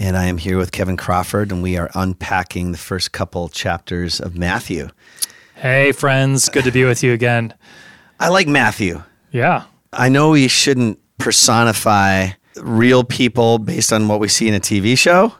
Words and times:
and 0.00 0.16
I 0.16 0.24
am 0.24 0.38
here 0.38 0.56
with 0.56 0.72
Kevin 0.72 0.96
Crawford, 0.96 1.52
and 1.52 1.62
we 1.62 1.76
are 1.76 1.90
unpacking 1.94 2.72
the 2.72 2.78
first 2.78 3.12
couple 3.12 3.48
chapters 3.50 4.18
of 4.18 4.36
Matthew. 4.36 4.88
Hey, 5.54 5.92
friends. 5.92 6.48
Good 6.48 6.64
to 6.64 6.72
be 6.72 6.84
with 6.84 7.04
you 7.04 7.12
again. 7.12 7.52
I 8.18 8.28
like 8.28 8.48
Matthew. 8.48 9.02
Yeah. 9.30 9.64
I 9.92 10.08
know 10.08 10.30
we 10.30 10.48
shouldn't 10.48 10.98
personify 11.18 12.28
real 12.56 13.04
people 13.04 13.58
based 13.58 13.92
on 13.92 14.08
what 14.08 14.20
we 14.20 14.28
see 14.28 14.48
in 14.48 14.54
a 14.54 14.60
TV 14.60 14.96
show, 14.98 15.34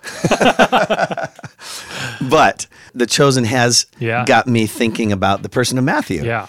but 2.31 2.67
The 2.95 3.07
Chosen 3.07 3.45
has 3.45 3.87
Yeah. 3.99 4.25
got 4.27 4.47
me 4.47 4.67
thinking 4.67 5.11
about 5.11 5.43
the 5.43 5.49
person 5.49 5.79
of 5.79 5.85
Matthew. 5.85 6.23
Yeah. 6.23 6.47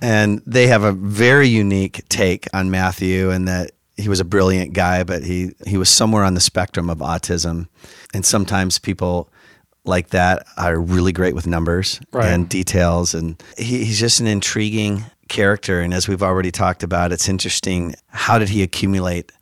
And 0.00 0.40
they 0.46 0.66
have 0.68 0.82
a 0.82 0.92
very 0.92 1.48
unique 1.48 2.02
take 2.08 2.48
on 2.54 2.70
Matthew 2.70 3.30
and 3.30 3.46
that 3.48 3.72
he 4.00 4.08
was 4.08 4.20
a 4.20 4.24
brilliant 4.24 4.72
guy, 4.72 5.04
but 5.04 5.22
he, 5.22 5.52
he 5.66 5.76
was 5.76 5.88
somewhere 5.88 6.24
on 6.24 6.34
the 6.34 6.40
spectrum 6.40 6.88
of 6.90 6.98
autism. 6.98 7.68
And 8.14 8.24
sometimes 8.24 8.78
people 8.78 9.28
like 9.84 10.08
that 10.10 10.44
are 10.56 10.78
really 10.78 11.12
great 11.12 11.34
with 11.34 11.46
numbers 11.46 12.00
Right. 12.12 12.26
and 12.28 12.48
details. 12.48 13.14
And 13.14 13.42
he, 13.56 13.84
he's 13.84 13.98
just 13.98 14.20
an 14.20 14.26
intriguing 14.26 15.04
character. 15.28 15.80
And 15.80 15.94
as 15.94 16.08
we've 16.08 16.22
already 16.22 16.50
talked 16.50 16.82
about, 16.82 17.12
it's 17.12 17.28
interesting 17.28 17.94
how 18.08 18.38
did 18.38 18.48
he 18.50 18.62
accumulate 18.62 19.32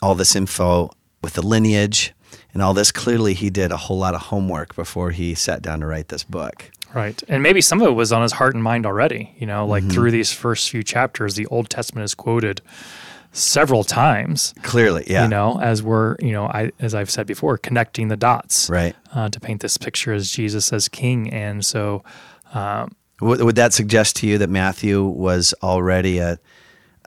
all 0.00 0.14
this 0.14 0.34
info 0.36 0.90
with 1.22 1.34
the 1.34 1.42
lineage 1.42 2.12
and 2.52 2.60
all 2.62 2.74
this? 2.74 2.90
Clearly, 2.92 3.34
he 3.34 3.48
did 3.50 3.70
a 3.72 3.76
whole 3.76 3.98
lot 3.98 4.14
of 4.14 4.22
homework 4.22 4.74
before 4.74 5.10
he 5.12 5.34
sat 5.34 5.62
down 5.62 5.80
to 5.80 5.86
write 5.86 6.08
this 6.08 6.24
book. 6.24 6.70
Right. 6.94 7.22
And 7.28 7.42
maybe 7.42 7.62
some 7.62 7.80
of 7.80 7.88
it 7.88 7.92
was 7.92 8.12
on 8.12 8.20
his 8.20 8.32
heart 8.32 8.54
and 8.54 8.62
mind 8.62 8.84
already. 8.84 9.34
You 9.38 9.46
know, 9.46 9.62
Mm-hmm. 9.62 9.70
like 9.70 9.90
through 9.90 10.10
these 10.10 10.32
first 10.32 10.68
few 10.68 10.82
chapters, 10.82 11.34
the 11.36 11.46
Old 11.46 11.70
Testament 11.70 12.04
is 12.04 12.14
quoted 12.14 12.60
several 13.32 13.82
times. 13.84 14.54
Clearly, 14.62 15.04
yeah. 15.06 15.24
You 15.24 15.28
know, 15.30 15.58
as 15.60 15.82
we're, 15.82 16.16
you 16.20 16.32
know, 16.32 16.44
I, 16.46 16.70
as 16.80 16.94
I've 16.94 17.10
said 17.10 17.26
before, 17.26 17.56
connecting 17.58 18.08
the 18.08 18.16
dots 18.16 18.68
Right. 18.70 18.94
uh, 19.14 19.28
to 19.30 19.40
paint 19.40 19.60
this 19.62 19.76
picture 19.78 20.12
as 20.12 20.30
Jesus 20.30 20.72
as 20.72 20.88
King. 20.88 21.32
And 21.32 21.64
so, 21.64 22.02
Would, 23.20 23.40
would 23.42 23.56
that 23.56 23.72
suggest 23.72 24.16
to 24.16 24.26
you 24.26 24.38
that 24.38 24.50
Matthew 24.50 25.02
was 25.04 25.54
already 25.62 26.18
a, 26.18 26.38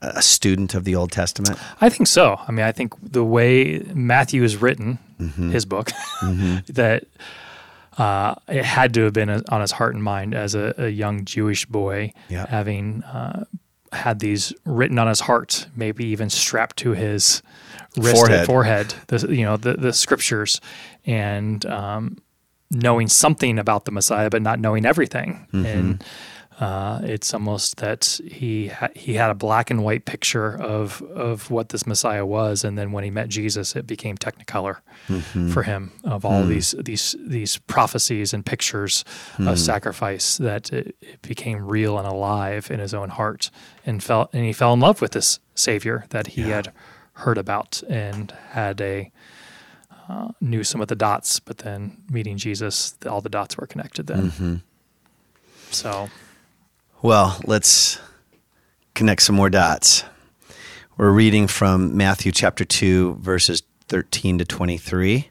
a 0.02 0.22
student 0.22 0.74
of 0.74 0.84
the 0.84 0.96
Old 0.96 1.12
Testament? 1.12 1.60
I 1.82 1.90
think 1.90 2.08
so. 2.08 2.40
I 2.48 2.52
mean, 2.52 2.66
I 2.66 2.72
think 2.72 2.94
the 3.02 3.24
way 3.24 3.80
Matthew 3.94 4.44
is 4.44 4.58
written, 4.58 5.00
Mm-hmm. 5.20 5.52
his 5.52 5.64
book, 5.66 5.92
that 6.68 7.06
uh, 7.98 8.36
it 8.50 8.66
had 8.66 8.94
to 8.96 9.04
have 9.06 9.14
been 9.14 9.30
on 9.30 9.62
his 9.62 9.72
heart 9.72 9.94
and 9.96 10.04
mind 10.04 10.34
as 10.36 10.56
a, 10.56 10.74
a 10.78 10.90
young 10.90 11.24
Jewish 11.24 11.66
boy, 11.66 12.12
Yeah. 12.28 12.46
having 12.50 13.02
uh, 13.04 13.46
had 13.96 14.20
these 14.20 14.54
written 14.66 15.00
on 15.00 15.08
his 15.08 15.22
heart, 15.22 15.68
maybe 15.76 16.06
even 16.06 16.30
strapped 16.30 16.78
to 16.78 16.92
his 16.92 17.42
wrist 17.98 18.16
Forehead. 18.16 18.40
and 18.40 18.46
forehead. 18.48 18.94
The 19.08 19.28
you 19.34 19.44
know 19.46 19.58
the 19.58 19.74
the 19.74 19.94
scriptures 19.94 20.62
and 21.06 21.66
um, 21.66 22.18
knowing 22.72 23.08
something 23.08 23.58
about 23.60 23.86
the 23.86 23.92
Messiah, 23.92 24.30
but 24.30 24.42
not 24.42 24.60
knowing 24.60 24.86
everything. 24.86 25.48
And 25.54 26.04
uh, 26.60 27.02
it's 27.04 27.34
almost 27.34 27.78
that 27.78 28.20
he 28.26 28.68
ha- 28.68 28.88
he 28.96 29.16
had 29.16 29.30
a 29.30 29.34
black 29.36 29.70
and 29.70 29.84
white 29.84 30.06
picture 30.06 30.56
of 30.56 31.02
of 31.02 31.52
what 31.52 31.70
this 31.70 31.86
Messiah 31.86 32.26
was, 32.26 32.64
and 32.64 32.78
then 32.78 32.92
when 32.94 33.04
he 33.04 33.10
met 33.10 33.28
Jesus, 33.28 33.76
it 33.76 33.86
became 33.86 34.18
Technicolor 34.18 34.78
for 35.52 35.64
him 35.64 35.92
of 36.06 36.24
all 36.24 36.44
these 36.48 36.74
these 36.80 37.16
these 37.20 37.58
prophecies 37.58 38.34
and 38.34 38.46
pictures 38.46 39.04
of 39.38 39.60
sacrifice 39.60 40.38
that 40.38 40.72
it, 40.72 40.96
it 41.02 41.22
became 41.22 41.66
real 41.66 41.98
and 41.98 42.08
alive 42.08 42.72
in 42.72 42.80
his 42.80 42.94
own 42.94 43.10
heart, 43.10 43.52
and 43.86 44.02
felt 44.02 44.30
and 44.34 44.46
he 44.46 44.54
fell 44.54 44.74
in 44.74 44.80
love 44.80 45.02
with 45.02 45.12
this 45.12 45.40
Savior 45.56 46.06
that 46.10 46.28
he 46.28 46.44
had 46.52 46.72
heard 47.14 47.38
about 47.38 47.84
and 47.90 48.32
had 48.52 48.80
a 48.82 49.12
uh, 50.08 50.30
knew 50.40 50.64
some 50.64 50.80
of 50.82 50.88
the 50.88 50.96
dots, 50.96 51.40
but 51.40 51.58
then 51.60 51.98
meeting 52.10 52.38
Jesus, 52.38 52.96
all 53.10 53.20
the 53.22 53.30
dots 53.30 53.58
were 53.58 53.68
connected 53.68 54.08
then. 54.08 54.62
So 55.72 56.10
Well, 57.06 57.40
let's 57.46 58.00
connect 58.96 59.22
some 59.22 59.36
more 59.36 59.52
dots. 59.52 60.04
We're 60.98 61.12
reading 61.12 61.46
from 61.46 61.96
Matthew 61.96 62.32
chapter 62.32 62.66
2, 62.66 63.18
verses 63.22 63.62
13 63.90 64.40
to 64.40 64.46
23. 64.46 65.30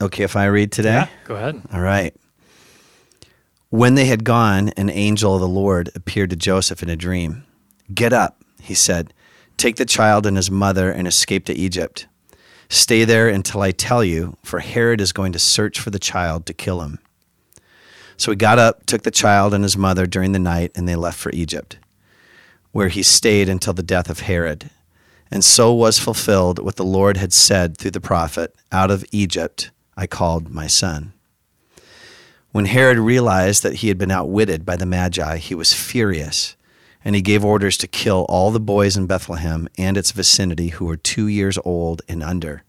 Okay, 0.00 0.22
if 0.22 0.36
I 0.36 0.44
read 0.44 0.70
today? 0.70 0.92
yeah, 0.92 1.08
go 1.24 1.34
ahead. 1.34 1.60
All 1.72 1.80
right. 1.80 2.14
When 3.70 3.96
they 3.96 4.04
had 4.04 4.22
gone, 4.22 4.68
an 4.76 4.88
angel 4.88 5.34
of 5.34 5.40
the 5.40 5.48
Lord 5.48 5.90
appeared 5.96 6.30
to 6.30 6.36
Joseph 6.36 6.80
in 6.80 6.88
a 6.88 6.94
dream. 6.94 7.44
Get 7.92 8.12
up, 8.12 8.40
he 8.62 8.74
said. 8.74 9.12
Take 9.56 9.74
the 9.74 9.84
child 9.84 10.26
and 10.26 10.36
his 10.36 10.48
mother 10.48 10.92
and 10.92 11.08
escape 11.08 11.44
to 11.46 11.54
Egypt. 11.54 12.06
Stay 12.68 13.02
there 13.02 13.28
until 13.28 13.62
I 13.62 13.72
tell 13.72 14.04
you, 14.04 14.36
for 14.44 14.60
Herod 14.60 15.00
is 15.00 15.10
going 15.10 15.32
to 15.32 15.40
search 15.40 15.80
for 15.80 15.90
the 15.90 15.98
child 15.98 16.46
to 16.46 16.54
kill 16.54 16.82
him. 16.82 17.00
So 18.18 18.32
he 18.32 18.36
got 18.36 18.58
up, 18.58 18.84
took 18.84 19.02
the 19.02 19.10
child 19.12 19.54
and 19.54 19.62
his 19.62 19.76
mother 19.76 20.04
during 20.04 20.32
the 20.32 20.40
night, 20.40 20.72
and 20.74 20.88
they 20.88 20.96
left 20.96 21.18
for 21.18 21.30
Egypt, 21.30 21.78
where 22.72 22.88
he 22.88 23.02
stayed 23.02 23.48
until 23.48 23.72
the 23.72 23.82
death 23.82 24.10
of 24.10 24.20
Herod. 24.20 24.70
And 25.30 25.44
so 25.44 25.72
was 25.72 25.98
fulfilled 25.98 26.58
what 26.58 26.76
the 26.76 26.84
Lord 26.84 27.16
had 27.16 27.32
said 27.32 27.78
through 27.78 27.92
the 27.92 28.00
prophet 28.00 28.54
Out 28.72 28.90
of 28.90 29.04
Egypt 29.12 29.70
I 29.96 30.06
called 30.06 30.50
my 30.50 30.66
son. 30.66 31.12
When 32.50 32.64
Herod 32.64 32.98
realized 32.98 33.62
that 33.62 33.76
he 33.76 33.88
had 33.88 33.98
been 33.98 34.10
outwitted 34.10 34.66
by 34.66 34.76
the 34.76 34.86
Magi, 34.86 35.36
he 35.36 35.54
was 35.54 35.72
furious, 35.72 36.56
and 37.04 37.14
he 37.14 37.22
gave 37.22 37.44
orders 37.44 37.76
to 37.78 37.86
kill 37.86 38.26
all 38.28 38.50
the 38.50 38.58
boys 38.58 38.96
in 38.96 39.06
Bethlehem 39.06 39.68
and 39.78 39.96
its 39.96 40.10
vicinity 40.10 40.68
who 40.68 40.86
were 40.86 40.96
two 40.96 41.28
years 41.28 41.58
old 41.64 42.02
and 42.08 42.22
under, 42.22 42.64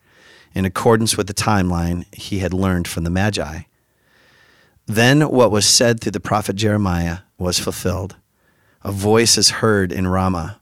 in 0.54 0.66
accordance 0.66 1.18
with 1.18 1.26
the 1.26 1.34
timeline 1.34 2.06
he 2.14 2.40
had 2.40 2.54
learned 2.54 2.88
from 2.88 3.04
the 3.04 3.10
Magi. 3.10 3.62
Then 4.90 5.22
what 5.30 5.52
was 5.52 5.68
said 5.68 6.02
through 6.02 6.14
the 6.14 6.20
prophet 6.20 6.56
Jeremiah 6.56 7.20
was 7.38 7.60
fulfilled. 7.60 8.16
A 8.82 8.92
voice 8.92 9.38
is 9.38 9.62
heard 9.62 9.92
in 9.92 10.08
Ramah, 10.08 10.60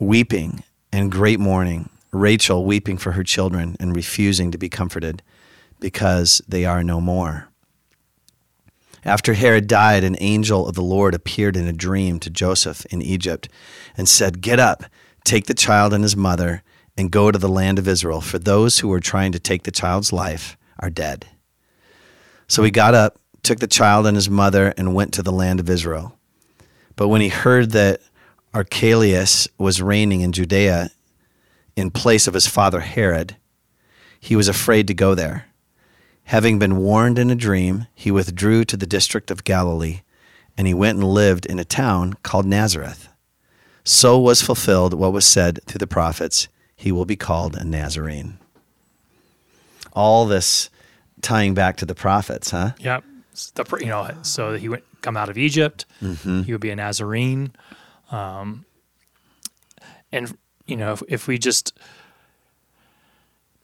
weeping 0.00 0.64
and 0.90 1.12
great 1.12 1.38
mourning, 1.38 1.88
Rachel 2.10 2.64
weeping 2.64 2.98
for 2.98 3.12
her 3.12 3.22
children 3.22 3.76
and 3.78 3.94
refusing 3.94 4.50
to 4.50 4.58
be 4.58 4.68
comforted 4.68 5.22
because 5.78 6.42
they 6.48 6.64
are 6.64 6.82
no 6.82 7.00
more. 7.00 7.46
After 9.04 9.34
Herod 9.34 9.68
died, 9.68 10.02
an 10.02 10.16
angel 10.18 10.66
of 10.66 10.74
the 10.74 10.82
Lord 10.82 11.14
appeared 11.14 11.56
in 11.56 11.68
a 11.68 11.72
dream 11.72 12.18
to 12.20 12.30
Joseph 12.30 12.84
in 12.86 13.00
Egypt 13.00 13.48
and 13.96 14.08
said, 14.08 14.40
Get 14.40 14.58
up, 14.58 14.82
take 15.24 15.46
the 15.46 15.54
child 15.54 15.94
and 15.94 16.02
his 16.02 16.16
mother, 16.16 16.64
and 16.96 17.12
go 17.12 17.30
to 17.30 17.38
the 17.38 17.48
land 17.48 17.78
of 17.78 17.86
Israel, 17.86 18.20
for 18.20 18.40
those 18.40 18.80
who 18.80 18.88
were 18.88 18.98
trying 18.98 19.30
to 19.30 19.38
take 19.38 19.62
the 19.62 19.70
child's 19.70 20.12
life 20.12 20.56
are 20.80 20.90
dead. 20.90 21.28
So 22.48 22.64
he 22.64 22.70
got 22.70 22.94
up, 22.94 23.20
took 23.46 23.60
the 23.60 23.66
child 23.66 24.06
and 24.06 24.16
his 24.16 24.28
mother, 24.28 24.74
and 24.76 24.94
went 24.94 25.14
to 25.14 25.22
the 25.22 25.32
land 25.32 25.60
of 25.60 25.70
Israel. 25.70 26.18
But 26.96 27.08
when 27.08 27.20
he 27.20 27.28
heard 27.28 27.70
that 27.70 28.00
Archelaus 28.52 29.48
was 29.58 29.80
reigning 29.80 30.20
in 30.20 30.32
Judea 30.32 30.90
in 31.76 31.90
place 31.90 32.26
of 32.26 32.34
his 32.34 32.46
father 32.46 32.80
Herod, 32.80 33.36
he 34.18 34.36
was 34.36 34.48
afraid 34.48 34.86
to 34.88 34.94
go 34.94 35.14
there. 35.14 35.46
Having 36.24 36.58
been 36.58 36.78
warned 36.78 37.18
in 37.18 37.30
a 37.30 37.36
dream, 37.36 37.86
he 37.94 38.10
withdrew 38.10 38.64
to 38.64 38.76
the 38.76 38.86
district 38.86 39.30
of 39.30 39.44
Galilee, 39.44 40.00
and 40.58 40.66
he 40.66 40.74
went 40.74 40.98
and 40.98 41.06
lived 41.06 41.46
in 41.46 41.58
a 41.58 41.64
town 41.64 42.14
called 42.22 42.46
Nazareth. 42.46 43.08
So 43.84 44.18
was 44.18 44.42
fulfilled 44.42 44.94
what 44.94 45.12
was 45.12 45.24
said 45.24 45.60
through 45.66 45.78
the 45.78 45.86
prophets 45.86 46.48
he 46.74 46.90
will 46.92 47.04
be 47.04 47.16
called 47.16 47.56
a 47.56 47.64
Nazarene. 47.64 48.38
All 49.92 50.26
this 50.26 50.68
tying 51.22 51.54
back 51.54 51.76
to 51.78 51.86
the 51.86 51.94
prophets, 51.94 52.50
huh? 52.50 52.72
Yep. 52.80 53.04
The, 53.54 53.78
you 53.80 53.86
know, 53.86 54.10
so 54.22 54.54
he 54.54 54.68
would 54.68 54.82
come 55.02 55.16
out 55.16 55.28
of 55.28 55.38
Egypt. 55.38 55.86
Mm-hmm. 56.02 56.42
He 56.42 56.52
would 56.52 56.60
be 56.60 56.70
a 56.70 56.76
Nazarene. 56.76 57.52
Um, 58.10 58.64
and 60.12 60.36
you 60.66 60.76
know, 60.76 60.92
if, 60.92 61.02
if 61.08 61.28
we 61.28 61.38
just 61.38 61.76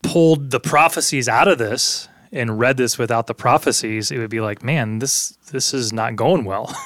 pulled 0.01 0.51
the 0.51 0.59
prophecies 0.59 1.27
out 1.27 1.47
of 1.47 1.57
this 1.57 2.07
and 2.31 2.59
read 2.59 2.77
this 2.77 2.97
without 2.97 3.27
the 3.27 3.33
prophecies, 3.33 4.11
it 4.11 4.17
would 4.19 4.29
be 4.29 4.41
like, 4.41 4.63
man, 4.63 4.99
this 4.99 5.37
this 5.51 5.73
is 5.73 5.91
not 5.93 6.15
going 6.15 6.45
well. 6.45 6.75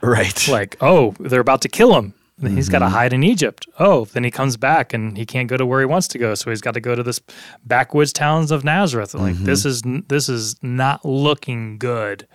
Right. 0.00 0.48
like, 0.48 0.76
oh, 0.80 1.14
they're 1.20 1.40
about 1.40 1.62
to 1.62 1.68
kill 1.68 1.94
him. 1.94 2.12
And 2.40 2.54
he's 2.54 2.68
got 2.68 2.80
to 2.80 2.86
mm-hmm. 2.86 2.94
hide 2.94 3.12
in 3.14 3.22
Egypt. 3.22 3.66
Oh, 3.78 4.04
then 4.06 4.22
he 4.22 4.30
comes 4.30 4.58
back 4.58 4.92
and 4.92 5.16
he 5.16 5.24
can't 5.24 5.48
go 5.48 5.56
to 5.56 5.64
where 5.64 5.80
he 5.80 5.86
wants 5.86 6.06
to 6.08 6.18
go, 6.18 6.34
so 6.34 6.50
he's 6.50 6.60
got 6.60 6.74
to 6.74 6.80
go 6.80 6.94
to 6.94 7.02
this 7.02 7.20
backwoods 7.64 8.12
towns 8.12 8.50
of 8.50 8.62
Nazareth. 8.62 9.14
Like 9.14 9.36
mm-hmm. 9.36 9.44
this 9.44 9.64
is 9.64 9.82
this 10.08 10.28
is 10.28 10.62
not 10.62 11.04
looking 11.04 11.78
good. 11.78 12.26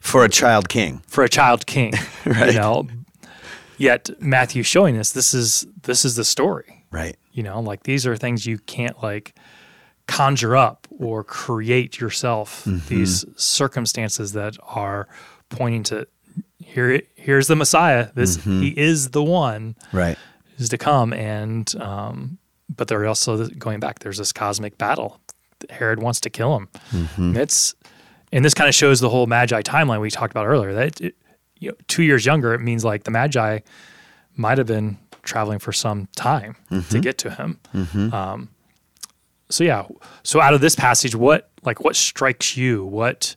for 0.00 0.24
a 0.24 0.28
child 0.28 0.68
king. 0.68 1.02
for 1.06 1.24
a 1.24 1.28
child 1.28 1.66
king. 1.66 1.94
Right. 2.24 2.52
You 2.52 2.60
know, 2.60 2.88
yet 3.78 4.10
Matthew's 4.20 4.66
showing 4.66 4.96
us 4.96 5.10
this 5.10 5.34
is 5.34 5.66
this 5.82 6.04
is 6.04 6.14
the 6.16 6.24
story. 6.24 6.84
Right. 6.90 7.16
You 7.32 7.42
know, 7.42 7.60
like 7.60 7.82
these 7.82 8.06
are 8.06 8.16
things 8.16 8.46
you 8.46 8.58
can't 8.58 9.02
like 9.02 9.34
conjure 10.06 10.56
up 10.56 10.86
or 10.90 11.24
create 11.24 11.98
yourself. 11.98 12.64
Mm-hmm. 12.64 12.94
These 12.94 13.24
circumstances 13.36 14.32
that 14.32 14.56
are 14.62 15.08
pointing 15.48 15.82
to 15.84 16.06
here. 16.72 17.02
Here's 17.14 17.46
the 17.46 17.56
Messiah. 17.56 18.08
This 18.14 18.36
he 18.44 18.68
is 18.76 19.10
the 19.10 19.22
one 19.22 19.76
Right. 19.92 20.18
is 20.58 20.68
to 20.70 20.78
come, 20.78 21.12
and 21.12 21.72
um, 21.80 22.38
but 22.74 22.88
they're 22.88 23.06
also 23.06 23.46
going 23.48 23.80
back. 23.80 23.98
There's 24.00 24.18
this 24.18 24.32
cosmic 24.32 24.78
battle. 24.78 25.20
Herod 25.70 26.00
wants 26.02 26.20
to 26.20 26.30
kill 26.30 26.56
him. 26.56 26.68
It's 27.36 27.74
and 28.32 28.44
this 28.44 28.54
kind 28.54 28.68
of 28.68 28.74
shows 28.74 29.00
the 29.00 29.08
whole 29.10 29.26
Magi 29.26 29.60
timeline 29.62 30.00
we 30.00 30.10
talked 30.10 30.32
about 30.32 30.46
earlier. 30.46 30.72
That 30.74 31.00
it, 31.00 31.14
you 31.58 31.70
know, 31.70 31.76
two 31.86 32.02
years 32.02 32.24
younger, 32.26 32.54
it 32.54 32.60
means 32.60 32.84
like 32.84 33.04
the 33.04 33.10
Magi 33.10 33.60
might 34.36 34.58
have 34.58 34.66
been 34.66 34.98
traveling 35.22 35.58
for 35.60 35.72
some 35.72 36.08
time 36.16 36.56
to 36.90 36.98
get 37.00 37.18
to 37.18 37.30
him. 37.30 37.60
Um, 38.12 38.48
so 39.50 39.62
yeah, 39.64 39.86
so 40.22 40.40
out 40.40 40.54
of 40.54 40.60
this 40.62 40.74
passage, 40.74 41.14
what 41.14 41.50
like 41.62 41.84
what 41.84 41.94
strikes 41.94 42.56
you? 42.56 42.84
What 42.86 43.36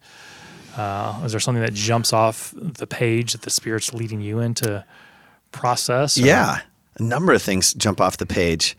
uh, 0.78 1.22
is 1.26 1.32
there 1.32 1.40
something 1.40 1.62
that 1.64 1.74
jumps 1.74 2.14
off 2.14 2.54
the 2.56 2.88
page 2.88 3.32
that 3.34 3.42
the 3.44 3.50
Spirit's 3.50 3.94
leading 3.94 4.22
you 4.22 4.40
into 4.40 4.84
process? 5.52 6.18
or- 6.18 6.22
Yeah, 6.26 6.60
a 6.98 7.04
number 7.04 7.34
of 7.34 7.42
things 7.42 7.74
jump 7.74 8.00
off 8.02 8.18
the 8.18 8.26
page. 8.26 8.78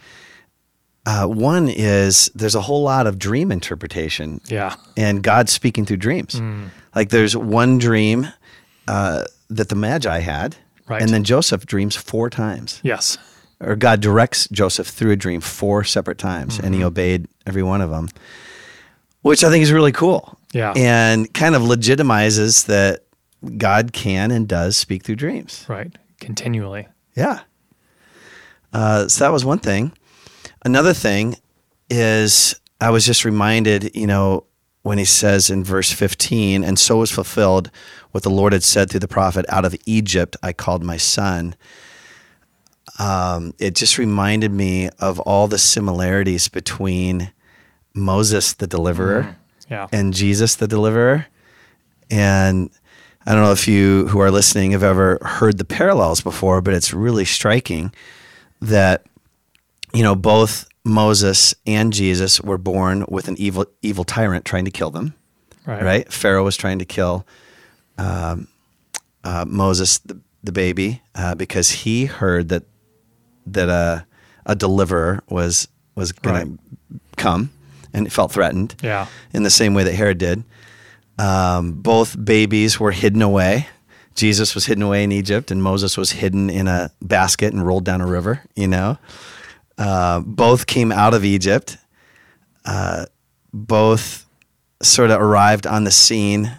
Uh, 1.04 1.24
one 1.26 1.68
is 1.68 2.30
there's 2.34 2.56
a 2.56 2.60
whole 2.62 2.82
lot 2.82 3.06
of 3.06 3.16
dream 3.16 3.52
interpretation 3.52 4.40
yeah, 4.48 4.74
and 4.96 5.22
God 5.22 5.48
speaking 5.48 5.86
through 5.86 5.98
dreams. 5.98 6.40
Like 6.96 7.10
there's 7.10 7.36
one 7.36 7.78
dream 7.78 8.26
uh, 8.88 9.24
that 9.50 9.68
the 9.68 9.76
Magi 9.76 10.18
had, 10.18 10.56
Right. 10.88 11.00
and 11.02 11.10
then 11.12 11.22
Joseph 11.24 11.64
dreams 11.66 11.94
four 11.94 12.28
times, 12.28 12.80
yes, 12.82 13.18
or 13.60 13.76
God 13.76 14.00
directs 14.00 14.48
Joseph 14.48 14.88
through 14.88 15.12
a 15.12 15.16
dream 15.16 15.40
four 15.40 15.84
separate 15.84 16.18
times, 16.18 16.58
and 16.58 16.74
he 16.74 16.82
obeyed 16.82 17.28
every 17.46 17.62
one 17.62 17.80
of 17.80 17.90
them, 17.90 18.08
which 19.26 19.44
I 19.44 19.50
think 19.50 19.62
is 19.62 19.72
really 19.72 19.92
cool. 19.92 20.38
Yeah. 20.52 20.72
and 20.74 21.32
kind 21.34 21.54
of 21.54 21.62
legitimizes 21.62 22.66
that 22.66 23.04
God 23.58 23.92
can 23.92 24.30
and 24.30 24.48
does 24.48 24.76
speak 24.76 25.04
through 25.04 25.16
dreams. 25.16 25.66
right, 25.68 25.94
continually. 26.20 26.88
Yeah. 27.14 27.40
Uh, 28.72 29.08
so 29.08 29.24
that 29.24 29.32
was 29.32 29.44
one 29.44 29.58
thing. 29.58 29.92
Another 30.64 30.94
thing 30.94 31.36
is 31.90 32.58
I 32.80 32.90
was 32.90 33.04
just 33.04 33.24
reminded, 33.24 33.94
you 33.94 34.06
know, 34.06 34.44
when 34.82 34.98
he 34.98 35.04
says 35.04 35.50
in 35.50 35.64
verse 35.64 35.90
15, 35.92 36.62
and 36.62 36.78
so 36.78 36.98
was 36.98 37.10
fulfilled 37.10 37.70
what 38.12 38.22
the 38.22 38.30
Lord 38.30 38.52
had 38.52 38.62
said 38.62 38.88
through 38.88 39.00
the 39.00 39.08
prophet, 39.08 39.44
out 39.48 39.64
of 39.64 39.74
Egypt 39.84 40.36
I 40.42 40.52
called 40.52 40.84
my 40.84 40.96
son. 40.96 41.56
Um, 42.98 43.52
it 43.58 43.74
just 43.74 43.98
reminded 43.98 44.52
me 44.52 44.88
of 44.98 45.18
all 45.20 45.48
the 45.48 45.58
similarities 45.58 46.48
between 46.48 47.32
Moses, 47.96 48.52
the 48.52 48.66
deliverer, 48.66 49.36
Yeah, 49.68 49.88
and 49.90 50.14
Jesus 50.14 50.54
the 50.54 50.68
deliverer. 50.68 51.26
And 52.10 52.70
I 53.26 53.32
don't 53.32 53.42
know 53.42 53.52
if 53.52 53.66
you 53.66 54.06
who 54.08 54.20
are 54.20 54.30
listening 54.30 54.70
have 54.72 54.84
ever 54.84 55.18
heard 55.22 55.58
the 55.58 55.64
parallels 55.64 56.20
before, 56.20 56.60
but 56.60 56.74
it's 56.74 56.92
really 56.94 57.24
striking 57.24 57.92
that 58.60 59.04
you 59.92 60.02
know 60.02 60.14
both 60.14 60.68
Moses 60.84 61.54
and 61.66 61.92
Jesus 61.92 62.40
were 62.40 62.58
born 62.58 63.04
with 63.08 63.26
an 63.26 63.34
evil 63.38 63.66
evil 63.82 64.04
tyrant 64.04 64.44
trying 64.44 64.66
to 64.66 64.70
kill 64.70 64.90
them. 64.90 65.14
right, 65.66 65.82
Right? 65.82 66.12
Pharaoh 66.12 66.44
was 66.44 66.56
trying 66.56 66.78
to 66.78 66.84
kill 66.84 67.26
um, 67.98 68.46
uh, 69.24 69.44
Moses, 69.48 69.98
the, 69.98 70.20
the 70.44 70.52
baby, 70.52 71.02
uh, 71.14 71.34
because 71.34 71.70
he 71.70 72.04
heard 72.04 72.50
that 72.50 72.62
that 73.46 73.68
a 73.68 74.06
a 74.44 74.54
deliverer 74.54 75.22
was 75.28 75.66
was 75.96 76.12
going 76.12 76.58
to 76.58 77.00
come, 77.16 77.50
and 77.92 78.12
felt 78.12 78.32
threatened 78.32 78.74
Yeah, 78.82 79.06
in 79.32 79.42
the 79.42 79.50
same 79.50 79.74
way 79.74 79.84
that 79.84 79.94
Herod 79.94 80.18
did. 80.18 80.44
Um, 81.18 81.72
both 81.72 82.22
babies 82.22 82.78
were 82.78 82.92
hidden 82.92 83.22
away. 83.22 83.68
Jesus 84.14 84.54
was 84.54 84.66
hidden 84.66 84.82
away 84.82 85.04
in 85.04 85.12
Egypt, 85.12 85.50
and 85.50 85.62
Moses 85.62 85.96
was 85.96 86.12
hidden 86.12 86.48
in 86.50 86.68
a 86.68 86.90
basket 87.02 87.52
and 87.52 87.66
rolled 87.66 87.84
down 87.84 88.00
a 88.00 88.06
river. 88.06 88.42
You 88.54 88.68
know, 88.68 88.98
uh, 89.78 90.20
both 90.20 90.66
came 90.66 90.92
out 90.92 91.14
of 91.14 91.24
Egypt. 91.24 91.76
Uh, 92.64 93.06
both 93.52 94.26
sort 94.82 95.10
of 95.10 95.20
arrived 95.20 95.66
on 95.66 95.84
the 95.84 95.90
scene 95.90 96.50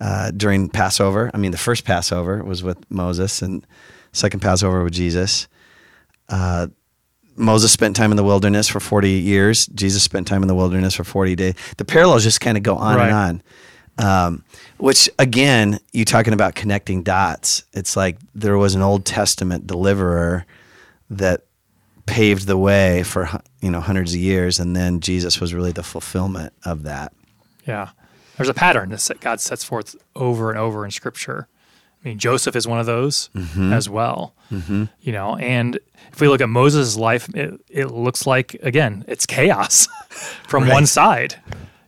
uh, 0.00 0.30
during 0.30 0.68
Passover. 0.68 1.30
I 1.34 1.38
mean, 1.38 1.50
the 1.50 1.58
first 1.58 1.84
Passover 1.84 2.42
was 2.42 2.62
with 2.62 2.78
Moses, 2.90 3.42
and 3.42 3.66
second 4.12 4.40
Passover 4.40 4.82
with 4.82 4.92
Jesus. 4.92 5.48
Moses 7.36 7.72
spent 7.72 7.96
time 7.96 8.10
in 8.10 8.16
the 8.16 8.24
wilderness 8.24 8.68
for 8.68 8.80
40 8.80 9.10
years. 9.10 9.66
Jesus 9.68 10.02
spent 10.02 10.26
time 10.26 10.42
in 10.42 10.48
the 10.48 10.54
wilderness 10.54 10.94
for 10.94 11.04
40 11.04 11.34
days. 11.36 11.54
The 11.78 11.84
parallels 11.84 12.22
just 12.24 12.40
kind 12.40 12.56
of 12.56 12.62
go 12.62 12.76
on 12.76 12.96
Right. 12.96 13.08
and 13.10 13.42
on. 13.98 14.26
Um, 14.26 14.44
which 14.78 15.10
again, 15.18 15.78
you 15.92 16.04
talking 16.04 16.32
about 16.32 16.54
connecting 16.54 17.02
dots. 17.02 17.64
It's 17.72 17.96
like 17.96 18.16
there 18.34 18.56
was 18.56 18.74
an 18.74 18.82
Old 18.82 19.04
Testament 19.04 19.66
deliverer 19.66 20.46
that 21.10 21.42
paved 22.06 22.46
the 22.46 22.56
way 22.56 23.02
for 23.02 23.28
you 23.60 23.70
know 23.70 23.80
hundreds 23.80 24.14
of 24.14 24.20
years, 24.20 24.58
and 24.58 24.74
then 24.74 25.00
Jesus 25.00 25.38
was 25.40 25.52
really 25.52 25.72
the 25.72 25.82
fulfillment 25.82 26.52
of 26.64 26.82
that. 26.84 27.12
yeah. 27.66 27.90
There's 28.36 28.48
a 28.48 28.54
pattern 28.54 28.88
that 28.88 29.20
God 29.20 29.38
sets 29.38 29.62
forth 29.64 29.94
over 30.16 30.48
and 30.48 30.58
over 30.58 30.86
in 30.86 30.90
Scripture. 30.90 31.46
I 32.02 32.08
mean, 32.08 32.18
Joseph 32.18 32.56
is 32.56 32.66
one 32.66 32.80
of 32.80 32.86
those 32.86 33.28
as 33.72 33.88
well. 33.88 34.34
Mm-hmm. 34.50 34.84
You 35.02 35.12
know, 35.12 35.36
and 35.36 35.78
if 36.12 36.20
we 36.20 36.28
look 36.28 36.40
at 36.40 36.48
Moses' 36.48 36.96
life, 36.96 37.28
it, 37.34 37.60
it 37.68 37.86
looks 37.86 38.26
like 38.26 38.54
again, 38.62 39.04
it's 39.06 39.26
chaos 39.26 39.86
from 40.48 40.66
one 40.68 40.86
side. 40.86 41.36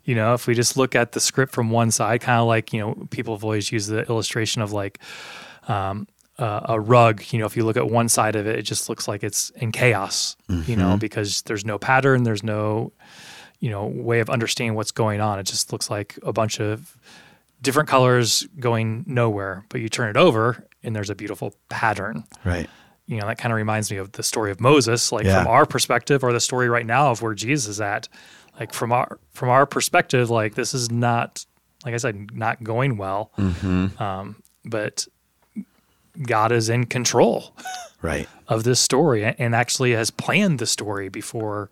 You 0.05 0.15
know, 0.15 0.35
if 0.35 0.47
we 0.47 0.55
just 0.55 0.77
look 0.77 0.95
at 0.95 1.13
the 1.13 1.21
script 1.21 1.53
from 1.53 1.71
one 1.71 1.91
side, 1.91 2.21
kind 2.21 2.41
of 2.41 2.47
like 2.47 2.73
you 2.73 2.81
know, 2.81 3.07
people 3.11 3.35
have 3.35 3.45
always 3.45 3.73
used 3.73 3.89
the 3.89 4.07
illustration 4.09 4.61
of 4.61 4.73
like 4.73 4.99
um, 5.69 6.07
uh, 6.39 6.61
a 6.65 6.81
rug. 6.81 7.23
You 7.31 7.39
know, 7.39 7.47
if 7.47 7.57
you 7.57 7.65
look 7.65 7.77
at 7.77 7.89
one 7.89 8.09
side 8.09 8.37
of 8.37 8.47
it, 8.47 8.59
it 8.59 8.63
just 8.63 8.89
looks 8.89 9.09
like 9.09 9.23
it's 9.23 9.51
in 9.51 9.73
chaos. 9.73 10.37
You 10.69 10.77
know, 10.77 10.97
because 10.97 11.43
there's 11.43 11.65
no 11.65 11.79
pattern, 11.79 12.25
there's 12.25 12.43
no 12.43 12.93
you 13.61 13.71
know 13.71 13.87
way 13.87 14.21
of 14.21 14.29
understanding 14.29 14.75
what's 14.75 14.93
going 14.93 15.21
on. 15.21 15.39
It 15.39 15.45
just 15.45 15.73
looks 15.73 15.89
like 15.89 16.19
a 16.23 16.33
bunch 16.33 16.61
of 16.61 16.97
different 17.63 17.89
colors 17.89 18.47
going 18.61 19.05
nowhere. 19.07 19.65
But 19.71 19.81
you 19.81 19.89
turn 19.89 20.11
it 20.11 20.17
over, 20.19 20.67
and 20.83 20.95
there's 20.95 21.09
a 21.11 21.15
beautiful 21.15 21.55
pattern. 21.71 22.25
Right. 22.45 22.69
You 23.07 23.19
know, 23.21 23.27
that 23.27 23.39
kind 23.39 23.53
of 23.53 23.57
reminds 23.57 23.91
me 23.91 23.97
of 23.97 24.13
the 24.13 24.23
story 24.23 24.51
of 24.51 24.61
Moses, 24.61 25.11
like 25.13 25.25
Yeah. 25.25 25.39
from 25.39 25.49
our 25.49 25.65
perspective, 25.65 26.23
or 26.25 26.33
the 26.33 26.41
story 26.41 26.69
right 26.69 26.87
now 26.87 27.11
of 27.11 27.23
where 27.23 27.35
Jesus 27.35 27.69
is 27.69 27.81
at. 27.81 28.09
Like 28.61 28.73
from 28.75 28.93
our 28.93 29.19
from 29.33 29.49
our 29.49 29.65
perspective, 29.65 30.29
like 30.29 30.55
this 30.57 30.75
is 30.75 30.91
not, 30.91 31.47
like 31.87 31.95
I 31.95 31.97
said, 31.97 32.31
not 32.37 32.63
going 32.63 32.97
well. 32.99 33.31
Um, 33.99 34.43
but 34.65 35.07
God 36.21 36.53
is 36.53 36.69
in 36.69 36.85
control 36.85 37.55
Right. 38.03 38.29
of 38.49 38.65
this 38.65 38.79
story 38.79 39.25
and 39.25 39.55
actually 39.55 39.93
has 39.93 40.11
planned 40.11 40.59
the 40.59 40.67
story 40.67 41.09
before 41.09 41.71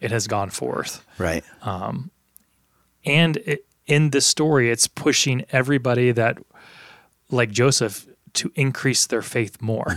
it 0.00 0.10
has 0.10 0.26
gone 0.26 0.50
forth. 0.50 1.02
Right. 1.16 1.42
And 3.04 3.36
it, 3.38 3.64
in 3.88 4.10
this 4.10 4.26
story, 4.26 4.70
it's 4.70 4.86
pushing 4.86 5.44
everybody 5.50 6.12
that, 6.12 6.38
like 7.30 7.50
Joseph, 7.50 8.06
to 8.34 8.52
increase 8.54 9.06
their 9.06 9.22
faith 9.22 9.60
more. 9.60 9.96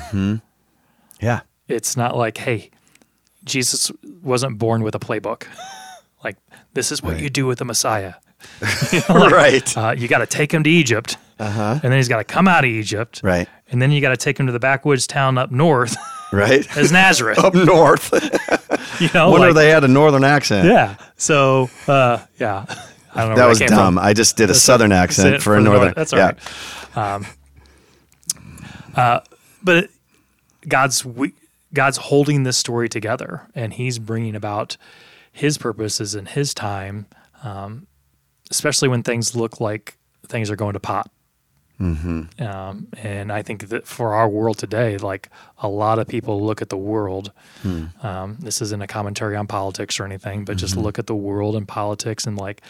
Yeah. 1.19 1.41
It's 1.67 1.95
not 1.95 2.17
like, 2.17 2.37
hey, 2.37 2.71
Jesus 3.45 3.91
wasn't 4.23 4.57
born 4.57 4.81
with 4.83 4.95
a 4.95 4.99
playbook. 4.99 5.43
like, 6.23 6.37
this 6.73 6.91
is 6.91 7.03
what 7.03 7.13
Right. 7.13 7.23
you 7.23 7.29
do 7.29 7.45
with 7.45 7.59
the 7.59 7.65
Messiah. 7.65 8.15
right. 9.09 9.77
Uh, 9.77 9.93
you 9.97 10.07
got 10.07 10.19
to 10.19 10.25
take 10.25 10.51
him 10.53 10.63
to 10.63 10.69
Egypt, 10.69 11.17
Uh-huh. 11.39 11.73
and 11.83 11.91
then 11.91 11.93
he's 11.93 12.07
got 12.07 12.17
to 12.17 12.23
come 12.23 12.47
out 12.47 12.63
of 12.63 12.69
Egypt, 12.69 13.21
Right. 13.23 13.47
and 13.69 13.81
then 13.81 13.91
you 13.91 14.01
got 14.01 14.09
to 14.09 14.17
take 14.17 14.39
him 14.39 14.47
to 14.47 14.51
the 14.51 14.59
backwoods 14.59 15.05
town 15.05 15.37
up 15.37 15.51
north 15.51 15.95
Right. 16.33 16.65
as 16.77 16.91
Nazareth. 16.91 17.37
Up 17.39 17.53
north. 17.53 18.11
You 18.99 19.09
know, 19.13 19.29
Wonder 19.31 19.49
if 19.49 19.55
like- 19.55 19.63
they 19.63 19.69
had 19.69 19.83
a 19.83 19.87
northern 19.87 20.23
accent. 20.23 20.67
Yeah. 20.67 20.95
So, 21.17 21.69
uh, 21.87 22.19
yeah. 22.39 22.65
I 23.13 23.21
don't 23.21 23.29
know 23.31 23.35
That 23.35 23.47
was 23.47 23.59
came 23.59 23.67
dumb. 23.67 23.95
From. 23.95 23.99
I 23.99 24.13
just 24.13 24.37
did 24.37 24.49
a 24.49 24.53
southern 24.53 24.91
accent 24.91 25.41
for 25.41 25.55
a 25.55 25.57
the 25.57 25.69
northern. 25.69 25.93
That's 25.95 26.13
all 26.13 26.19
yeah. 26.19 26.31
right. 26.95 26.97
Um, 26.97 27.25
uh, 28.95 29.19
but 29.63 29.89
God's 30.67 31.05
we, 31.05 31.33
God's 31.73 31.97
holding 31.97 32.43
this 32.43 32.57
story 32.57 32.89
together, 32.89 33.47
and 33.55 33.73
He's 33.73 33.99
bringing 33.99 34.35
about 34.35 34.77
His 35.31 35.57
purposes 35.57 36.15
in 36.15 36.25
His 36.25 36.53
time, 36.53 37.05
um, 37.43 37.87
especially 38.49 38.87
when 38.87 39.03
things 39.03 39.35
look 39.35 39.59
like 39.59 39.97
things 40.27 40.49
are 40.49 40.55
going 40.55 40.73
to 40.73 40.79
pot. 40.79 41.09
Mm-hmm. 41.79 42.43
Um, 42.43 42.87
and 43.01 43.31
I 43.31 43.41
think 43.41 43.69
that 43.69 43.87
for 43.87 44.13
our 44.13 44.29
world 44.29 44.59
today, 44.59 44.97
like 44.97 45.29
a 45.57 45.67
lot 45.67 45.97
of 45.97 46.07
people 46.07 46.45
look 46.45 46.61
at 46.61 46.69
the 46.69 46.77
world. 46.77 47.31
Um, 48.03 48.37
this 48.39 48.61
isn't 48.61 48.81
a 48.83 48.87
commentary 48.87 49.35
on 49.35 49.47
politics 49.47 49.99
or 49.99 50.05
anything, 50.05 50.45
but 50.45 50.57
just 50.57 50.77
look 50.77 50.99
at 50.99 51.07
the 51.07 51.15
world 51.15 51.55
and 51.55 51.67
politics 51.67 52.27
and 52.27 52.37
like 52.37 52.61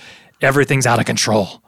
everything's 0.41 0.86
out 0.86 1.00
of 1.00 1.05
control. 1.05 1.62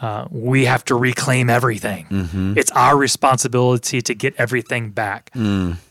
uh, 0.00 0.26
we 0.30 0.64
have 0.64 0.84
to 0.86 0.96
reclaim 0.96 1.48
everything. 1.48 2.54
It's 2.56 2.70
our 2.72 2.96
responsibility 2.96 4.02
to 4.02 4.14
get 4.14 4.34
everything 4.36 4.90
back. 4.90 5.30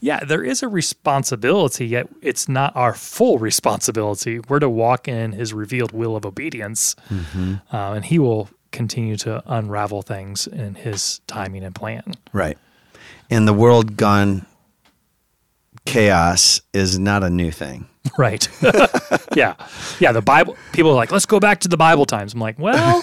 Yeah, 0.01 0.19
there 0.19 0.43
is 0.43 0.61
a 0.61 0.67
responsibility, 0.67 1.87
yet 1.87 2.07
it's 2.21 2.49
not 2.49 2.75
our 2.75 2.93
full 2.93 3.37
responsibility. 3.39 4.39
We're 4.39 4.59
to 4.59 4.69
walk 4.69 5.07
in 5.07 5.31
His 5.31 5.53
revealed 5.53 5.93
will 5.93 6.15
of 6.17 6.25
obedience, 6.25 6.95
uh, 7.09 7.57
and 7.71 8.03
He 8.05 8.19
will 8.19 8.49
continue 8.71 9.15
to 9.17 9.41
unravel 9.45 10.01
things 10.01 10.47
in 10.47 10.75
His 10.75 11.21
timing 11.27 11.63
and 11.63 11.73
plan. 11.73 12.13
Right. 12.33 12.57
And 13.29 13.47
the 13.47 13.53
world 13.53 13.95
gone 13.95 14.45
chaos 15.85 16.61
is 16.73 16.99
not 16.99 17.23
a 17.23 17.29
new 17.29 17.51
thing. 17.51 17.87
Right. 18.17 18.47
yeah. 19.35 19.55
Yeah. 19.99 20.11
The 20.11 20.21
Bible, 20.23 20.57
people 20.73 20.91
are 20.91 20.95
like, 20.95 21.11
let's 21.11 21.25
go 21.27 21.39
back 21.39 21.59
to 21.61 21.67
the 21.67 21.77
Bible 21.77 22.05
times. 22.05 22.33
I'm 22.33 22.39
like, 22.39 22.57
well, 22.57 23.01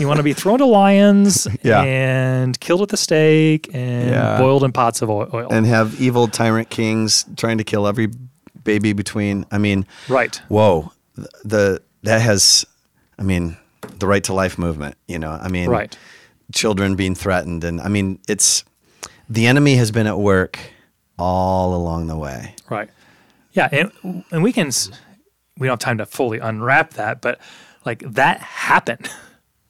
you 0.00 0.08
want 0.08 0.18
to 0.18 0.22
be 0.24 0.32
thrown 0.32 0.58
to 0.58 0.66
lions 0.66 1.46
Yeah. 1.62 1.82
and 1.82 2.58
killed 2.58 2.80
with 2.80 2.92
a 2.92 2.96
stake 2.96 3.70
and 3.72 4.10
Yeah. 4.10 4.38
boiled 4.38 4.64
in 4.64 4.72
pots 4.72 5.02
of 5.02 5.08
oil. 5.10 5.48
And 5.50 5.66
have 5.66 6.00
evil 6.00 6.26
tyrant 6.28 6.68
kings 6.68 7.24
trying 7.36 7.58
to 7.58 7.64
kill 7.64 7.86
every 7.86 8.08
baby 8.64 8.92
between. 8.92 9.46
I 9.52 9.58
mean, 9.58 9.86
right. 10.08 10.34
whoa. 10.48 10.92
The, 11.14 11.28
the 11.44 11.82
that 12.02 12.20
has 12.20 12.66
I 13.18 13.22
mean, 13.22 13.56
the 13.98 14.06
right 14.06 14.24
to 14.24 14.32
life 14.34 14.58
movement, 14.58 14.96
you 15.06 15.18
know. 15.18 15.30
I 15.30 15.48
mean, 15.48 15.70
Right. 15.70 15.96
children 16.52 16.96
being 16.96 17.14
threatened 17.14 17.62
and 17.64 17.80
I 17.80 17.88
mean, 17.88 18.18
it's 18.28 18.64
the 19.28 19.46
enemy 19.46 19.76
has 19.76 19.92
been 19.92 20.08
at 20.08 20.18
work 20.18 20.58
all 21.18 21.74
along 21.74 22.08
the 22.08 22.16
way. 22.16 22.54
Right. 22.68 22.90
Yeah. 23.52 23.68
And, 23.72 24.24
and 24.30 24.42
we 24.42 24.52
can, 24.52 24.70
we 25.58 25.66
don't 25.66 25.72
have 25.72 25.78
time 25.78 25.98
to 25.98 26.06
fully 26.06 26.38
unwrap 26.38 26.94
that, 26.94 27.20
but 27.20 27.40
like 27.84 28.00
that 28.00 28.40
happened. 28.40 29.10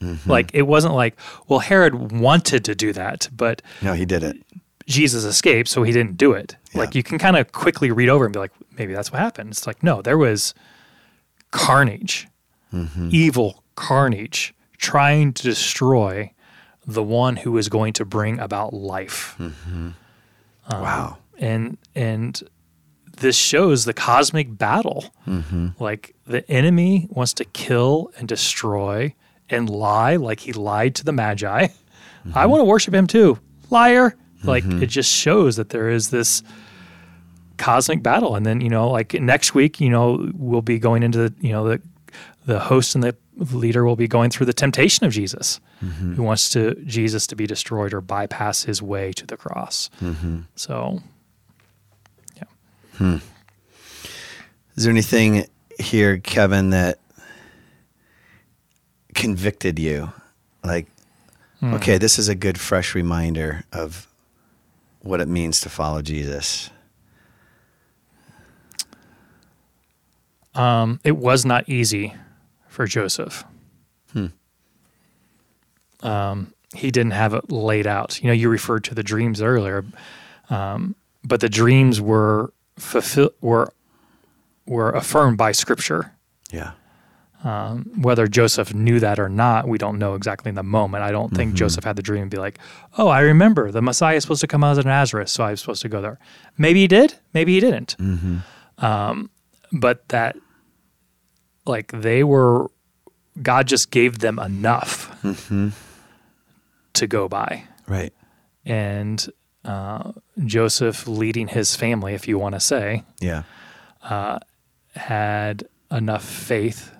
Mm-hmm. 0.01 0.31
Like 0.31 0.51
it 0.55 0.63
wasn't 0.63 0.95
like, 0.95 1.19
well, 1.49 1.59
Herod 1.59 2.13
wanted 2.13 2.65
to 2.65 2.75
do 2.75 2.93
that, 2.93 3.29
but 3.33 3.63
No, 3.83 3.93
he 3.93 4.05
did 4.05 4.23
it. 4.23 4.37
Jesus 4.87 5.25
escaped, 5.25 5.69
so 5.69 5.83
he 5.83 5.93
didn't 5.93 6.17
do 6.17 6.33
it. 6.33 6.57
Like 6.75 6.95
you 6.95 7.03
can 7.03 7.19
kind 7.19 7.37
of 7.37 7.53
quickly 7.53 7.93
read 7.93 8.09
over 8.09 8.25
and 8.25 8.33
be 8.33 8.41
like, 8.41 8.53
maybe 8.77 8.93
that's 8.93 9.13
what 9.13 9.21
happened. 9.21 9.51
It's 9.51 9.67
like, 9.67 9.83
no, 9.83 10.03
there 10.03 10.19
was 10.19 10.53
carnage, 11.53 12.27
mm-hmm. 12.73 13.09
evil 13.13 13.63
carnage 13.77 14.53
trying 14.79 15.33
to 15.35 15.43
destroy 15.43 16.33
the 16.87 17.03
one 17.03 17.37
who 17.37 17.57
is 17.57 17.69
going 17.69 17.93
to 17.93 18.05
bring 18.05 18.41
about 18.41 18.73
life. 18.73 19.37
Mm-hmm. 19.39 19.91
Um, 20.69 20.83
wow. 20.83 21.19
And 21.39 21.79
and 21.95 22.43
this 23.21 23.37
shows 23.37 23.85
the 23.85 23.95
cosmic 23.95 24.59
battle. 24.59 25.05
Mm-hmm. 25.27 25.69
Like 25.79 26.15
the 26.27 26.49
enemy 26.50 27.07
wants 27.11 27.33
to 27.35 27.45
kill 27.45 28.11
and 28.19 28.27
destroy 28.27 29.15
and 29.49 29.69
lie, 29.69 30.17
like 30.17 30.41
he 30.41 30.53
lied 30.53 30.95
to 30.97 31.05
the 31.05 31.12
Magi. 31.12 31.49
I 31.49 31.69
mm-hmm. 31.69 32.50
want 32.50 32.61
to 32.61 32.65
worship 32.65 32.95
him 32.95 33.07
too, 33.07 33.39
liar. 33.71 34.17
Like 34.43 34.65
mm-hmm. 34.65 34.83
it 34.83 34.87
just 34.87 35.12
shows 35.12 35.57
that 35.57 35.69
there 35.69 35.91
is 35.91 36.11
this 36.11 36.43
cosmic 37.59 38.03
battle, 38.03 38.37
and 38.37 38.47
then 38.47 38.62
you 38.62 38.71
know, 38.71 38.89
like 38.89 39.12
next 39.15 39.55
week, 39.55 39.81
you 39.81 39.91
know, 39.91 40.31
we'll 40.35 40.62
be 40.62 40.79
going 40.79 41.03
into 41.03 41.29
the 41.29 41.35
you 41.41 41.53
know 41.53 41.69
the 41.69 41.83
the 42.47 42.59
host 42.59 42.95
and 42.95 43.05
the 43.05 43.15
leader 43.37 43.85
will 43.85 43.97
be 43.97 44.09
going 44.09 44.31
through 44.31 44.47
the 44.47 44.55
temptation 44.55 45.05
of 45.05 45.12
Jesus, 45.12 45.61
who 46.15 46.23
wants 46.23 46.50
to 46.50 46.75
Jesus 46.87 47.27
to 47.27 47.37
be 47.37 47.47
destroyed 47.47 47.93
or 47.93 48.00
bypass 48.00 48.65
his 48.65 48.81
way 48.83 49.12
to 49.12 49.27
the 49.27 49.37
cross. 49.37 49.91
So 50.55 51.03
Is 53.00 54.85
there 54.85 54.90
anything 54.90 55.47
here, 55.78 56.19
Kevin, 56.19 56.71
that 56.71 56.99
convicted 59.14 59.78
you? 59.78 60.12
Like, 60.62 60.87
okay, 61.62 61.99
this 61.99 62.19
is 62.19 62.28
a 62.28 62.35
good, 62.35 62.59
fresh 62.61 62.95
reminder 62.95 63.64
of 63.73 64.07
what 65.00 65.21
it 65.21 65.28
means 65.28 65.61
to 65.62 65.69
follow 65.71 66.02
Jesus. 66.02 66.71
Um, 70.54 71.00
it 71.04 71.16
was 71.16 71.45
not 71.47 71.69
easy 71.69 72.14
for 72.69 72.87
Joseph. 72.87 73.45
Um, 76.02 76.54
he 76.75 76.90
didn't 76.90 77.12
have 77.12 77.35
it 77.35 77.52
laid 77.52 77.87
out. 77.87 78.21
You 78.23 78.28
know, 78.28 78.33
you 78.33 78.49
referred 78.49 78.85
to 78.85 78.95
the 78.95 79.02
dreams 79.02 79.42
earlier, 79.42 79.85
um, 80.49 80.95
but 81.23 81.40
the 81.40 81.49
dreams 81.49 82.00
were 82.00 82.52
fulfill 82.79 83.31
were 83.41 83.73
were 84.67 84.91
affirmed 84.91 85.39
by 85.39 85.53
Scripture. 85.53 86.12
Yeah. 86.53 86.73
Um, 87.43 87.91
whether 88.03 88.27
Joseph 88.27 88.75
knew 88.75 89.00
that 89.00 89.19
or 89.19 89.31
not, 89.31 89.67
we 89.67 89.79
don't 89.79 89.99
know 89.99 90.15
exactly 90.15 90.50
in 90.50 90.57
the 90.57 90.62
moment. 90.62 91.03
I 91.03 91.11
don't 91.11 91.35
think 91.35 91.50
mm-hmm. 91.50 91.57
Joseph 91.57 91.85
had 91.85 91.97
the 91.97 92.03
dream 92.03 92.23
and 92.23 92.31
be 92.31 92.37
like, 92.37 92.59
"Oh, 92.99 93.09
I 93.09 93.21
remember 93.21 93.71
the 93.71 93.81
Messiah 93.81 94.17
is 94.17 94.25
supposed 94.25 94.43
to 94.43 94.47
come 94.47 94.62
out 94.62 94.79
of 94.79 94.85
Nazareth, 94.85 95.31
so 95.31 95.45
I'm 95.45 95.57
supposed 95.57 95.81
to 95.83 95.89
go 95.89 96.03
there." 96.03 96.19
Maybe 96.59 96.81
he 96.81 96.87
did, 96.87 97.15
maybe 97.33 97.55
he 97.55 97.61
didn't. 97.61 97.97
Mm-hmm. 97.99 98.85
Um, 98.85 99.31
but 99.73 100.07
that, 100.09 100.37
like, 101.65 101.93
they 101.93 102.25
were, 102.25 102.71
God 103.41 103.67
just 103.67 103.91
gave 103.91 104.19
them 104.19 104.39
enough 104.39 105.11
mm-hmm. 105.23 105.69
to 106.93 107.07
go 107.07 107.27
by, 107.29 107.65
Right. 107.87 108.12
and 108.67 109.27
uh, 109.64 110.12
Joseph 110.45 111.07
leading 111.07 111.49
his 111.49 111.76
family, 111.76 112.14
if 112.14 112.26
you 112.26 112.38
want 112.38 112.55
to 112.55 112.61
say, 112.61 113.05
Yeah. 113.21 113.43
Uh, 114.02 114.38
had 114.95 115.69
enough 115.90 116.25
faith 116.25 116.93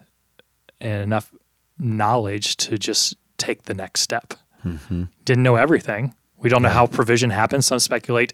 and 0.81 1.03
enough 1.03 1.33
knowledge 1.79 2.57
to 2.59 2.79
just 2.79 3.17
take 3.39 3.65
the 3.65 3.75
next 3.75 4.03
step. 4.03 4.35
Mm-hmm. 4.65 5.05
Didn't 5.25 5.43
know 5.43 5.57
everything. 5.57 6.15
We 6.37 6.49
don't 6.49 6.63
know 6.63 6.69
how 6.69 6.87
provision 6.87 7.31
happens. 7.31 7.67
Some 7.67 7.79
speculate 7.79 8.33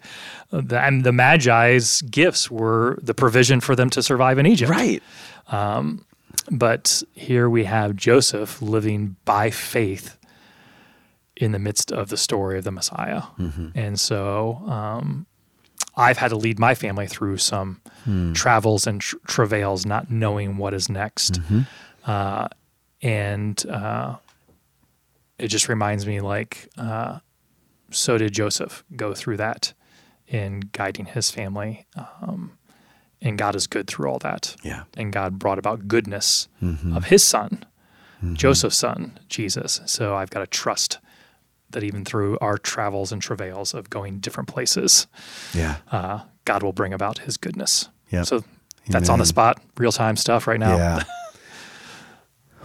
uh, 0.51 0.61
that 0.65 0.87
and 0.87 1.03
the 1.03 1.11
Magi's 1.11 2.01
gifts 2.03 2.49
were 2.49 2.97
the 3.01 3.13
provision 3.13 3.59
for 3.59 3.75
them 3.75 3.89
to 3.91 4.03
survive 4.03 4.37
in 4.37 4.45
Egypt. 4.45 4.71
Right. 4.71 5.03
Um, 5.47 6.05
but 6.49 7.03
here 7.13 7.49
we 7.49 7.65
have 7.65 7.95
Joseph 7.95 8.61
living 8.61 9.17
by 9.25 9.49
faith 9.49 10.16
in 11.39 11.51
the 11.51 11.59
midst 11.59 11.91
of 11.91 12.09
the 12.09 12.17
story 12.17 12.57
of 12.57 12.63
the 12.63 12.71
Messiah. 12.71 13.21
And 13.75 13.99
so 13.99 14.61
um, 14.67 15.25
I've 15.95 16.17
had 16.17 16.29
to 16.29 16.35
lead 16.37 16.57
my 16.59 16.73
family 16.75 17.07
through 17.07 17.37
some 17.37 17.81
travels 18.33 18.87
and 18.87 18.99
tr- 19.01 19.17
travails, 19.27 19.85
not 19.85 20.09
knowing 20.09 20.57
what 20.57 20.73
is 20.73 20.89
next. 20.89 21.39
Uh, 22.05 22.47
and 23.01 23.63
uh, 23.69 24.15
it 25.37 25.47
just 25.49 25.69
reminds 25.69 26.05
me 26.07 26.19
like, 26.21 26.69
uh, 26.77 27.19
so 27.91 28.17
did 28.17 28.33
Joseph 28.33 28.83
go 28.95 29.13
through 29.13 29.37
that 29.37 29.73
in 30.27 30.61
guiding 30.71 31.05
his 31.05 31.29
family. 31.31 31.85
Um, 32.21 32.57
and 33.21 33.37
God 33.37 33.55
is 33.55 33.67
good 33.67 33.87
through 33.87 34.09
all 34.09 34.19
that 34.19 34.55
Yeah. 34.63 34.83
and 34.95 35.11
God 35.13 35.39
brought 35.39 35.57
about 35.59 35.87
goodness 35.87 36.47
of 36.95 37.05
his 37.05 37.23
son, 37.23 37.65
Joseph's 38.33 38.77
son, 38.77 39.19
Jesus. 39.29 39.81
So 39.85 40.15
I've 40.15 40.29
got 40.31 40.39
to 40.39 40.47
trust 40.47 40.97
that 41.71 41.83
even 41.83 42.05
through 42.05 42.37
our 42.39 42.57
travels 42.57 43.11
and 43.11 43.21
travails 43.21 43.73
of 43.73 43.89
going 43.89 44.19
different 44.19 44.47
places, 44.49 45.07
Yeah. 45.53 45.77
uh, 45.91 46.21
God 46.45 46.63
will 46.63 46.73
bring 46.73 46.93
about 46.93 47.19
his 47.19 47.37
goodness. 47.37 47.89
Yep. 48.11 48.25
So 48.25 48.43
that's 48.87 49.09
on 49.09 49.19
the 49.19 49.25
spot, 49.25 49.61
real 49.77 49.91
time 49.91 50.15
stuff 50.15 50.47
right 50.47 50.59
now. 50.59 50.77
Yeah. 50.77 51.03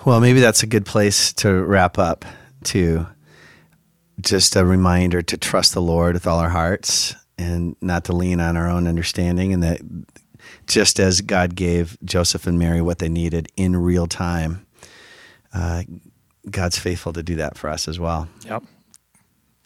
well, 0.05 0.21
maybe 0.21 0.41
that's 0.41 0.63
a 0.63 0.67
good 0.67 0.87
place 0.87 1.33
to 1.35 1.53
wrap 1.65 1.99
up 1.99 2.25
to 2.65 3.07
just 4.21 4.55
a 4.57 4.65
reminder 4.65 5.21
to 5.23 5.37
trust 5.37 5.75
the 5.75 5.83
Lord 5.83 6.15
with 6.15 6.27
all 6.27 6.39
our 6.39 6.51
hearts 6.51 7.15
and 7.39 7.75
not 7.81 8.05
to 8.05 8.13
lean 8.13 8.41
on 8.41 8.57
our 8.57 8.69
own 8.69 8.87
understanding 8.87 9.53
and 9.53 9.63
that 9.63 9.81
just 10.67 11.01
as 11.01 11.21
God 11.23 11.57
gave 11.57 11.97
Joseph 12.05 12.47
and 12.47 12.59
Mary 12.59 12.81
what 12.81 12.99
they 12.99 13.09
needed 13.09 13.49
in 13.57 13.75
real 13.77 14.07
time, 14.07 14.65
uh, 15.53 15.83
God's 16.49 16.79
faithful 16.79 17.13
to 17.15 17.23
do 17.23 17.37
that 17.37 17.57
for 17.59 17.69
us 17.69 17.89
as 17.89 17.99
well. 17.99 18.29
Yep. 18.45 18.63